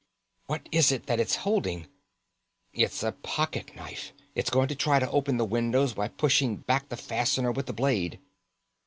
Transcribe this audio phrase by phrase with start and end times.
[0.47, 1.85] "What is it that it's holding?"
[2.73, 4.13] "It's a pocket knife.
[4.33, 7.73] It's going to try to open the window by pushing back the fastener with the
[7.73, 8.17] blade."